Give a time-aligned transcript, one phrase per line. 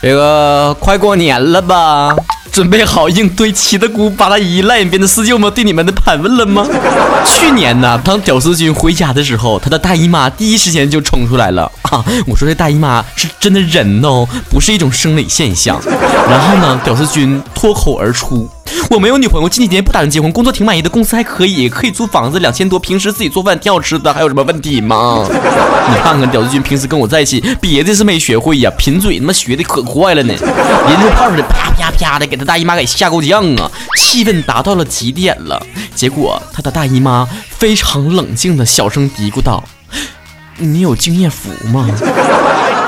[0.00, 2.16] 这个快过年了吧？
[2.50, 6.66] 准备好应对七大姑八大姨赖边的四舅们对你们的盘问了吗？
[7.24, 12.04] 去年呢，当屌丝君回家的时候，他的大姨妈第一时间就冲出来了啊！
[12.26, 15.80] 我说这大姨妈是真的人哦，不是一种生理现象。
[16.28, 18.50] 然后呢，屌丝君脱口而出。
[18.90, 25.26] 我没有女朋友，近几年不打算结婚，工作挺满意的，公司还可以，可以租房子两千多，平时自己做饭挺好吃的，还有什么问题吗？
[25.88, 30.34] 你看看屌丝君平时跟我在一起，别的是没学会呀，贫嘴他妈学的可快了呢，
[30.86, 35.60] 连着炮似的啪啪啪的给他大姨妈给吓够呛啊，气氛达到了极点了。
[35.94, 39.62] 结果他的大姨妈非常冷静的小声嘀咕道
[40.58, 41.88] ：“你有敬业福吗？”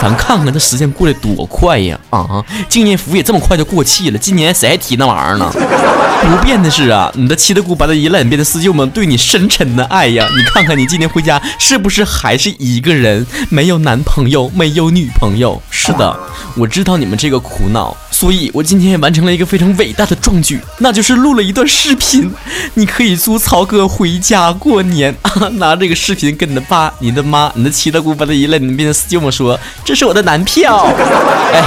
[0.00, 1.98] 咱看看这时间过得多快呀！
[2.10, 4.18] 啊，敬业福也这么快就过气了。
[4.18, 5.50] 今年谁还提那玩意儿呢？
[5.50, 10.26] 不变的是啊，你的七大姑八大姨烂边的四舅们对你深沉的爱呀！
[10.36, 15.60] 你看看你今年回家是不是还是一个人，没有男朋友，没有女朋友？
[15.70, 16.18] 是的，
[16.56, 22.30] 我知道你们这个苦恼，所以我今天也完成了一个非常伟大的壮举，那就是录了一段视频。
[22.74, 29.58] 你可以租曹哥回家过年啊，拿这个视频跟你的爸、你的妈、你的七大姑八大姨烂边的四舅们说。
[29.84, 30.86] 这是我的男票，
[31.52, 31.62] 哎，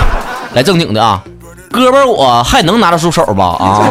[0.53, 1.21] 来正经的啊，
[1.71, 3.83] 哥们儿我还能拿得出手吧啊？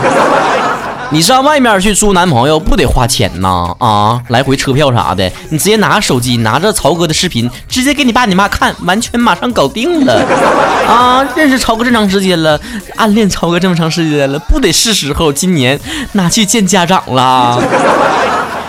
[1.10, 4.20] 你上外面去租男朋友不得花钱呐啊？
[4.28, 10.20] 来回车票啥的，你直接拿手机拿着曹哥的视频，直接给你爸你妈看，完全马上搞定了
[10.88, 11.24] 啊！
[11.36, 12.60] 认识曹哥这么长时间了，
[12.96, 15.78] 暗恋曹哥这么长时间了，不得是时候今年
[16.12, 17.62] 拿去见家长了。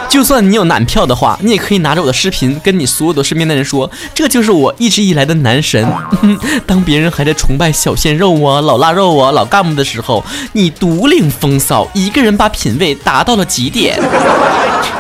[0.10, 5.88] 就算你有男票的话，你也可以拿着我的视频，跟你所有的身边的人说，这就是我一直以来的男神。
[6.66, 14.00] 当别人还在崇拜小鲜肉啊、老腊肉啊、老干部的时候，你独领风骚，一个人把品味达到了极点。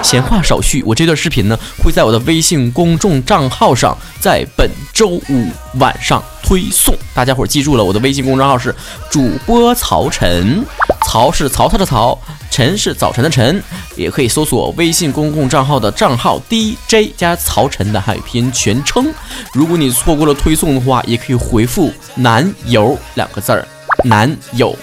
[0.03, 5.49] 闲话少叙，我这段视频呢会在我的微信公众账号上，在本周五
[5.80, 6.93] 晚上推送。
[7.14, 8.73] 大家伙记住了，我的微信公众号是
[9.10, 10.64] 主播曹晨，
[11.17, 12.16] 曹是曹操的曹。
[12.52, 13.64] 晨是早晨的晨，
[13.95, 19.11] 也可以搜索微信公共账号的账号 DJ 加曹晨的汉语拼全称。
[19.52, 23.67] 如果你错过了推送的话，也可以回复“男友”两个字儿，
[24.05, 24.76] 男友。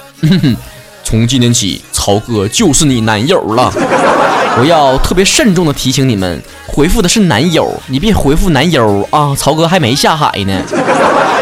[1.05, 3.72] 从今天起，曹哥就是你男友了。
[4.59, 9.33] 我要特别慎重的提醒你们，回复的是男友，你别回复男友啊！
[9.37, 10.61] 曹哥还没下海呢，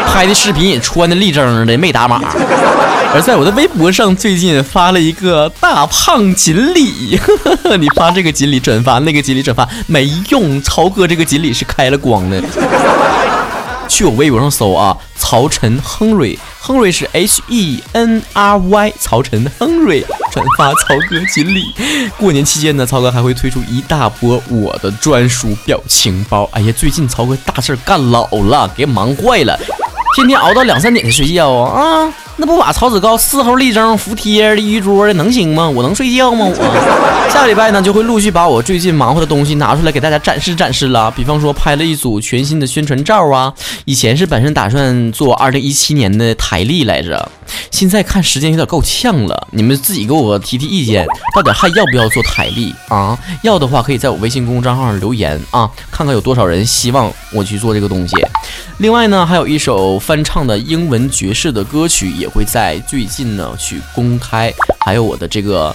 [0.07, 2.21] 拍的视频也穿的立正的，没打码。
[3.15, 7.19] 而在我的微博上，最近发了一个大胖锦鲤，
[7.79, 12.43] 你发这个锦鲤转发那个锦鲤转发没用，曹哥这个锦鲤是开了光的。
[13.87, 20.01] 去我微博上搜啊，曹晨亨瑞，亨瑞是 H E N R Y，曹晨亨瑞
[20.33, 21.75] 转发曹哥锦鲤。
[22.17, 26.49] 过年期间呢，曹哥还会推出一大波我的专属表情包。
[26.53, 29.59] 哎呀，最近曹哥大事干老了，给忙坏了，
[30.17, 32.15] 天天熬到两三点才睡觉啊啊！
[32.43, 35.71] 那不把曹子高伺候立正服帖的一桌的能行吗？
[35.71, 36.45] 我能睡觉吗？
[36.45, 41.09] 我下个礼拜呢就会陆续把我最近忙活的东西拿出来给大家展示展示了。
[41.13, 43.55] 比方说拍了一组全新的宣传照啊，
[43.85, 47.31] 以前是本身打算做二零一七年的台历来着，
[47.71, 53.17] 现在看时间有点够呛了，你们自己给我提提意见，到底还要不要做台历啊？
[53.43, 58.17] 要的话可以在我微信公众账号上留言啊，看看有多少人希望我去做这个东西。
[58.79, 62.11] 另外呢，还有一首翻唱的英文爵士的歌曲。
[62.19, 65.75] 也会在最近呢去公开，还有我的这个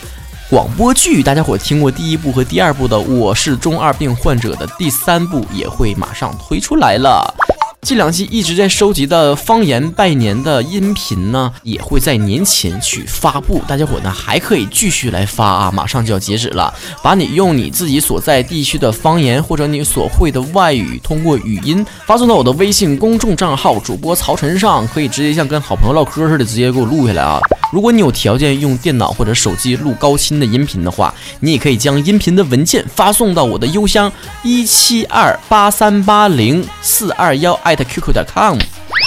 [0.50, 7.57] 广播剧，大家伙听过第一部和第二部的《我是中二病患者》的第三部也会马上推出来了。
[7.82, 13.62] 这两期一直在收集的方言拜年的音频呢，也会在年前去发布。
[13.68, 16.74] 大家伙呢还可以继续来发啊，马上就要截止了。
[17.02, 27.40] 把你用你自己所在地区的方言或者你所会的外语，通过语音发送到我的微信公众账号主播曹晨上，可以直接像跟好朋友唠嗑似的，直接给我录下来啊。
[27.72, 34.12] 如果你有条件用电脑或者手机录高清的音频的话，你也可以将音频的文件发送到我的邮箱
[34.44, 38.58] 一七二八三八零四二幺艾特 qq 点 com。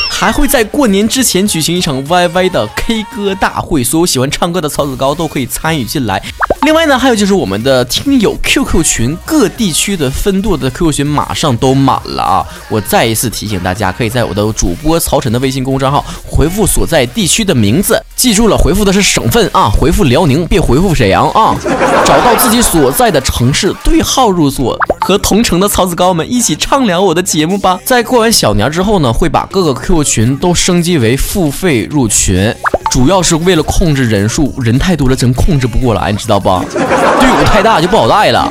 [0.08, 6.22] 还会在过年之前举行一场 YY 的 K 歌大会，所有喜欢唱歌的曹子高都可以参与进来。
[6.62, 12.46] 另外呢，还有就是我们的听友 QQ 群，各地区的分舵的 QQ 群马上都满了啊！
[12.68, 21.56] 我再一次提醒大家，可以在我的主播曹晨的微信公众号回复所在地区的名字，记住了，回复的是省份啊，回复辽宁，别回复沈阳啊！
[22.04, 24.78] 找到自己所在的城市，对号入座。
[25.10, 27.80] 和同城的曹子高们一起畅聊我的节目吧。
[27.84, 32.54] 在过完小年之后呢，会把各个 QQ 群都升级为付费入群，
[32.92, 36.48] 主要是为了控制人数，人太多了真控制不过来，你知道不？
[36.70, 38.48] 队伍太大就不好带了，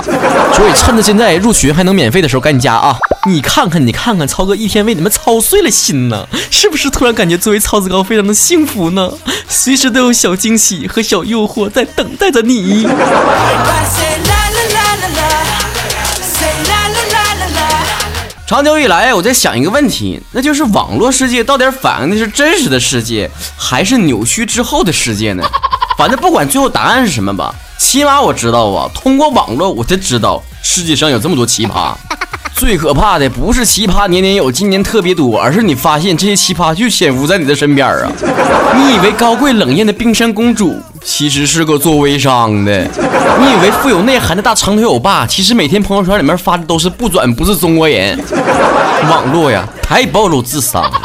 [0.53, 2.97] 所以趁着现在入群还能免费的时候赶紧加啊！
[3.25, 9.09] 你看看，你看看，曹哥一天为你们操碎了心呢，是不是突然感觉作为曹子高非常的幸福呢？
[9.47, 12.85] 随时都有小惊喜和小诱惑在等待着你。
[18.49, 25.43] 长久以来，我在想一个问题，那就是网络世界到底反映的是真实的世界，还是扭曲之后的世界呢？
[25.99, 31.93] 反正不管最后答案是什么吧，起码我知道啊，通过网络我才知道世界上有这么多奇葩。
[32.53, 38.11] 最可怕的不是奇葩年年有，今年特别多，而是你发现这些奇葩就潜伏在你的身边啊！
[38.75, 42.83] 你以为高贵冷艳的冰山公主，其实是个做微商的；
[43.39, 48.19] 你以为富有内涵的大长腿欧巴，其实每天朋友圈里面发的都是不转不是中国人。
[49.09, 51.01] 网络呀，太暴露智商了。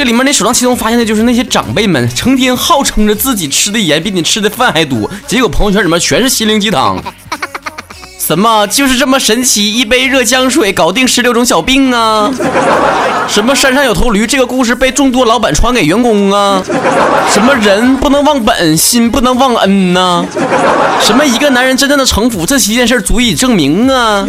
[0.00, 6.96] 这里面那首当其冲发现的就是那些长辈们，成天号称着自己吃的盐比你吃的饭还多，结果朋友圈里面全是心灵鸡汤。
[8.30, 9.74] 什么就是这么神奇？
[9.74, 12.30] 一杯热姜水搞定十六种小病啊！
[13.26, 14.24] 什么山上有头驴？
[14.24, 16.62] 这个故事被众多老板传给员工啊！
[17.28, 20.24] 什么人不能忘本，心不能忘恩呢？
[21.00, 22.46] 什么一个男人真正的城府？
[22.46, 24.24] 这七件事足以证明啊！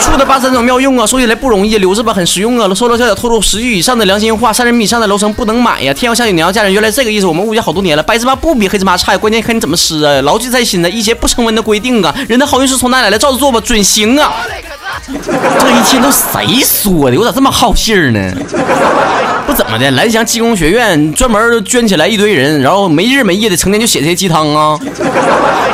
[0.00, 2.66] 醋的八三种妙用啊，说起来不容易，留着吧很实用啊！
[2.74, 5.92] 说说小小透露十句以上的良心话，三十米以上的楼层不能买呀！
[5.92, 7.26] 天要下雨娘要嫁人，原来这个意思。
[7.26, 10.22] 我们误解好多年了，白芝麻不比黑芝麻差，关键看你怎么吃啊！
[10.22, 13.09] 牢记在心呢，一些不成文的规定啊，人的好运是从哪来？
[13.10, 14.32] 来照着做吧，准行啊！
[15.06, 17.18] 这一天都谁说的？
[17.18, 18.32] 我咋这么好信儿呢？
[19.46, 24.78] 不怎么的，蓝翔技工学院专门捐起来一堆人，然后没日没夜的成天就写这些鸡汤啊。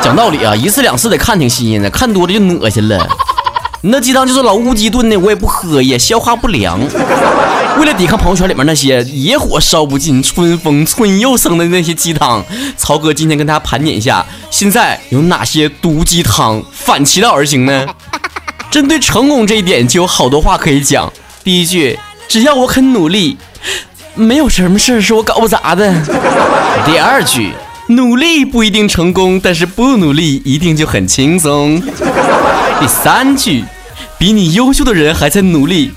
[0.01, 3.07] 讲道理啊，一次两次得看挺新鲜的，看多了就恶心了。
[3.81, 6.79] 你那鸡汤就是老乌鸡炖的，我也不喝呀，消化不良。
[7.79, 12.43] 为了抵抗朋友圈里面那些野火烧不尽、春风吹又生的那些鸡汤，
[12.75, 17.85] 曹哥今天跟大家盘点一下，现在有哪些毒鸡汤反其道而行呢？
[18.71, 21.11] 针对成功这一点，就有好多话可以讲。
[21.43, 21.97] 第一句，
[22.27, 23.37] 只要我肯努力，
[24.15, 25.93] 没有什么事是我搞不砸的。
[26.83, 27.51] 第二句，
[27.89, 31.79] 努力不一定成功，但是不努力一定就很轻松。
[32.79, 33.63] 第三句，
[34.17, 35.91] 比你优秀的人还在努力。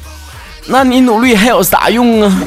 [0.71, 2.43] 那你努力还有啥用啊？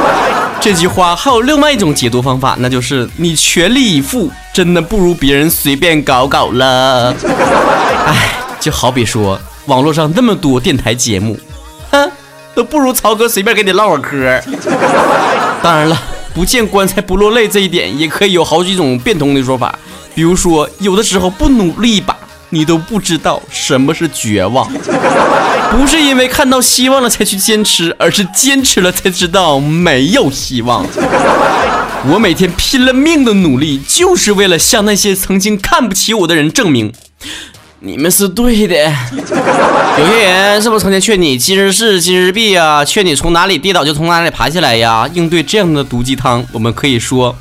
[0.58, 7.14] 这句话还有另外一种解读方法，那就是你全力以赴，真的不如别人随便搞搞了。
[8.06, 11.38] 哎，就好比说网络上那么多电台节目，
[11.92, 12.10] 哼，
[12.54, 14.40] 都不如曹哥随便给你唠会嗑。
[15.62, 15.96] 当然了，
[16.34, 19.78] 不见棺材不落泪这一点也可以有好几种变通的说法，
[20.14, 22.15] 比如说有的时候不努力吧。
[22.50, 24.70] 你都不知道什么是绝望，
[25.70, 30.86] 不是因为看到希望了才去坚持，而是坚持了才知道没有希望。
[32.08, 36.92] 我每天拼了命的努力，就是为了向那些曾经看不起我的人证明，
[37.80, 38.74] 你们是对的。
[39.98, 42.84] 有些人是不是曾经劝你今日事今日毕啊？
[42.84, 45.08] 劝你从哪里跌倒就从哪里爬起来呀？
[45.14, 47.34] 应对这样的毒鸡汤，我们可以说，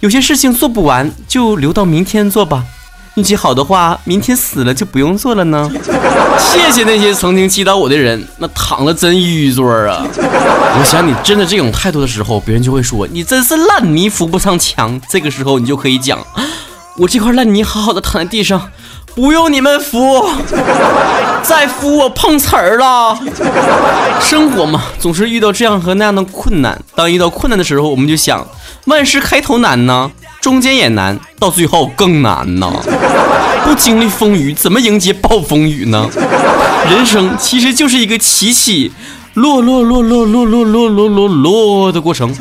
[0.00, 2.64] 有些事情做不完，就留到明天做吧。
[3.16, 5.70] 运气好的话，明天死了就不用做了呢。
[6.38, 10.06] 谢谢那些曾经击倒我的人，那躺了真淤座啊！
[10.78, 14.98] 我想你真的这种态度的时候，别人就会说你真是烂泥扶不上墙。
[15.10, 16.18] 这个时候你就可以讲，
[16.98, 18.70] 我这块烂泥好好的躺在地上，
[19.14, 20.24] 不用你们扶，
[21.42, 23.18] 再扶我碰瓷儿了。
[24.20, 26.80] 生活嘛，总是遇到这样和那样的困难。
[26.94, 28.46] 当遇到困难的时候，我们就想，
[28.86, 30.10] 万事开头难呢。
[30.40, 32.72] 中间也难，到最后更难呢。
[33.64, 36.08] 不经历风雨，怎么迎接暴风雨呢？
[36.90, 38.90] 人生其实就是一个起起
[39.34, 42.34] 落落落落落落落落落落的过程。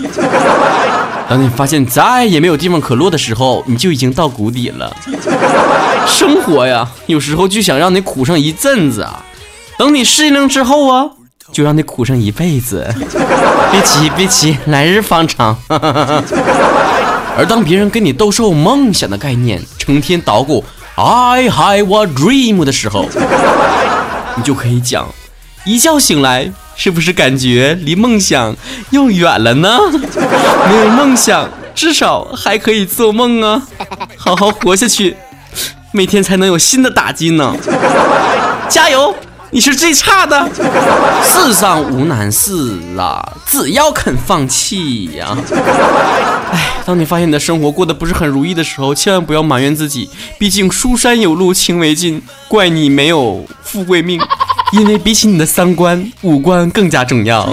[1.30, 4.96] 当你发现再也没有地方可落的时候，你就已经到谷底了。
[6.08, 9.24] 生活呀，有时候就想让你苦上一阵子啊，
[9.78, 11.06] 等你适应了之后啊，
[11.52, 12.88] 就让你苦上一辈子。
[13.72, 15.56] 别急，别急，来日方长。
[17.40, 20.62] 而当别人跟你兜售梦想的概念，成天捣鼓
[20.96, 23.06] I have a dream 的时候，
[24.36, 25.08] 你就可以讲：
[25.64, 28.58] 一觉醒来，是不是感觉离梦想
[28.90, 29.80] 又远了呢？
[30.68, 33.62] 没有梦想，至少还可以做梦啊！
[34.18, 35.16] 好好活下去，
[35.94, 37.56] 每天才能有新的打击呢！
[38.68, 39.16] 加油！
[39.52, 40.48] 你是最差的，
[41.24, 45.36] 世上无难事啊，只要肯放弃呀。
[46.52, 54.22] 哎，当你发现你的生活过得不是很如意的时候，千万不要埋怨自己，毕竟书山有路勤为径，怪你没有富贵命。
[54.72, 57.50] 因为比起你的三观，五官更加重要。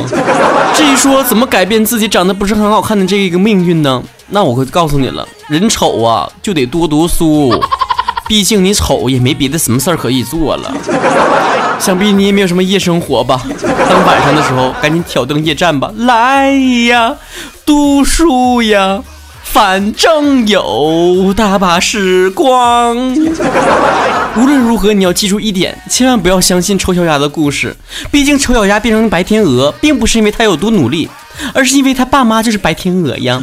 [0.74, 4.02] 至于说怎么改变自己长得不是很好看的这一个命运呢？
[4.28, 7.58] 那我会告诉你了，人丑啊就得多读书，
[8.28, 10.74] 毕竟你丑也没别的什么事儿可以做了。
[11.78, 13.42] 想必你也没有什么夜生活吧？
[13.88, 15.90] 当晚上的时候，赶紧挑灯夜战吧！
[15.98, 16.50] 来
[16.88, 17.14] 呀，
[17.64, 19.02] 读书呀，
[19.42, 22.96] 反正有大把时光。
[24.36, 27.74] 无论如何，你要记住一点，千万不要相信丑小鸭的故事。
[28.10, 31.08] 毕竟丑小鸭变成白天鹅，并不是因为它有多努力，
[31.54, 33.40] 而是因为它爸妈就是白天鹅呀。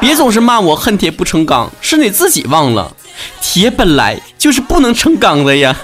[0.00, 2.90] 别总是骂我恨铁不成钢，是你自己忘了，
[3.40, 5.76] 铁本来就是不能成钢的呀。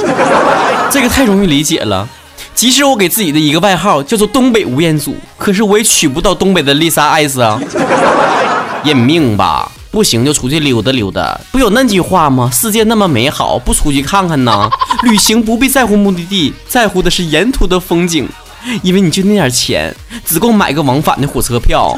[0.90, 2.08] 这个太容易理解了。
[2.54, 7.60] 即使我给自己的一个外号叫做东北吴彦祖，可是我也娶不到东北的丽莎艾斯啊。
[8.82, 11.38] 认命吧，不行就出去溜达溜达。
[11.52, 12.50] 不有那句话吗？
[12.52, 14.70] 世界那么美好，不出去看看呢？
[15.02, 18.26] 旅行不必在乎目的地，在乎的是沿途的风景。
[18.82, 19.94] 因为你就那点钱，
[20.24, 21.96] 只够买个往返的火车票，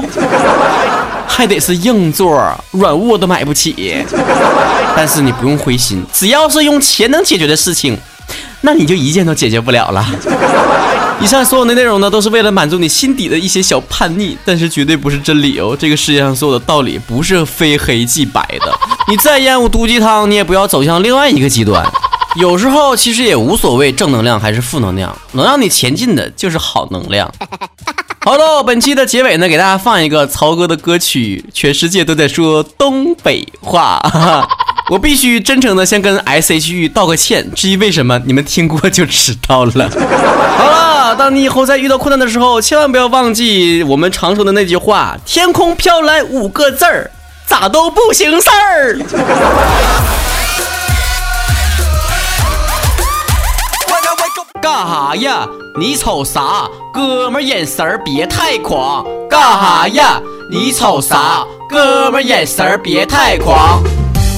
[1.31, 2.39] 还得是硬座，
[2.71, 4.05] 软卧都买不起。
[4.95, 7.97] 但是你不用灰心，只要是用钱能解决的事情。
[8.61, 10.05] 那你就一件都解决不了了。
[11.19, 15.75] 以上所有的内容呢，都是为了满足你心底的一些小叛逆，但是绝对不是真理哦。
[15.79, 18.71] 这个世界上所有的道理不是非黑即白的。
[19.07, 21.83] 你再厌恶毒鸡汤，你也不要走向另外一个极端。
[22.35, 27.31] 有时候其实也无所谓正能量还是负能量，能让你前进的就是好能量。
[28.23, 33.99] 好了，本期的结尾呢，给大家放一个曹哥的歌曲，全世界都在说东北话。
[34.91, 39.89] 我必须真诚的先跟 S H E 道个歉，至于为什么，你们听过就知道了。
[39.89, 47.09] 好了，当你以后在遇到困难的时候，千万不要忘记我们常说的那句话：天空飘来五个字儿，
[47.47, 48.99] 咋都不行事儿。
[54.61, 55.47] 干哈呀？
[55.79, 56.69] 你瞅啥？
[56.93, 59.05] 哥们眼神儿别太狂。
[59.29, 60.21] 干哈呀？
[60.49, 61.45] 你瞅啥？
[61.69, 63.81] 哥们眼神儿别太狂。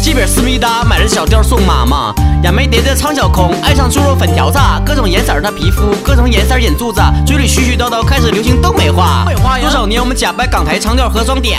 [0.04, 2.14] 这边思密达，买了小貂送妈妈。
[2.44, 4.60] 亚眉蝶的苍小空，爱上猪肉粉条子。
[4.86, 9.26] 各种颜色的皮肤，各种颜色眼珠子，嘴里絮絮叨叨，开始流行东北话。
[9.62, 11.56] 多少年我们假扮港台腔调和装嗲，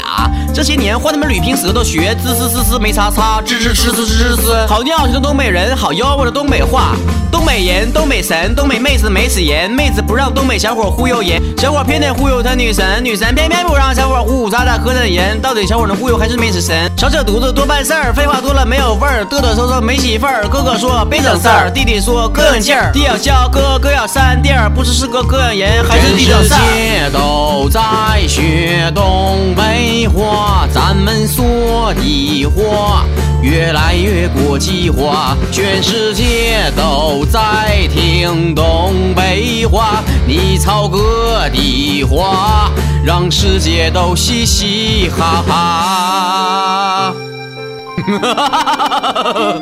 [0.55, 4.67] 这些年换他们捋平舌头学，滋滋滋滋没叉叉，吱吱吱吱吱吱。
[4.67, 6.95] 好尿性的东北人，好吆喝的东北话。
[7.33, 15.41] 东北人，东北神，东北妹子没死人，妹子不让东北小伙忽悠人，小伙偏得忽悠他女神，女神偏偏不让小伙呼呼喳喳喝着人。
[15.41, 16.91] 到底小伙能忽悠还是没死神？
[16.97, 18.35] 少扯犊子多办事儿，废话。
[18.35, 20.45] 话多了没有味儿，嘚嘚瑟瑟没媳妇儿。
[20.49, 22.91] 哥哥说别整事儿，弟弟说哥有劲儿。
[22.93, 24.69] 弟要笑，哥哥要扇地儿。
[24.69, 26.59] 不知是哥哥养人，还是弟整事儿。
[26.59, 27.81] 全世界都在
[28.27, 33.05] 学东北话，咱们说的话
[33.43, 35.37] 越来越国际化。
[35.53, 42.71] 全世界都在听东北话，你操哥的话，
[43.05, 47.15] 让世界都嘻嘻哈哈。
[48.07, 49.55] 哈哈哈哈哈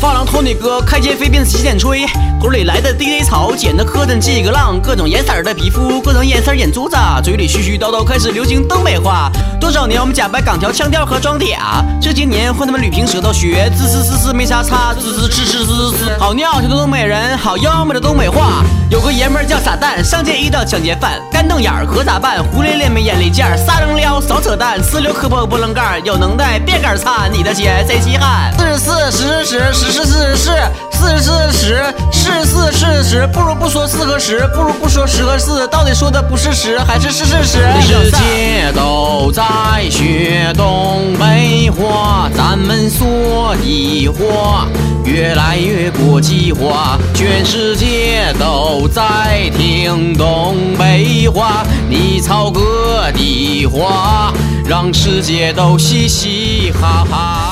[0.00, 2.06] 发廊托尼哥开街飞鞭洗剪吹，
[2.40, 9.30] 头里来的 DJ 草剪的磕碜几个浪，各种颜色的皮肤，各种颜色眼珠子，嘴里絮絮叨叨开始流行东北话。
[9.60, 16.18] 多少年我们假扮港条腔调和装嗲，这些年换他们捋平舌头学滋滋滋滋没啥差，滋滋滋滋滋滋。
[16.18, 18.64] 好尿性的东北人，好妖媚的东北话。
[18.90, 22.42] 有个爷们叫傻蛋，上街遇到抢劫犯，干瞪眼儿可咋办？
[22.42, 28.50] 胡咧咧没眼力见儿，撒扔撩少扯淡，呲溜磕破波棱盖，有能耐别杆擦你的钱谁稀罕？
[28.56, 29.89] 四十四十十十。
[29.90, 30.52] 是四十四，
[30.92, 37.58] 四十四十，是四是十，不如不说四和十，不如不说十和四，到底说的不是十还是是是十？
[37.82, 39.42] 世界都在
[39.90, 44.68] 学东北话，咱们说的话
[45.04, 54.32] 越来越国际化，全世界都在听东北话，你操哥的话，
[54.68, 57.49] 让世界都嘻嘻哈哈。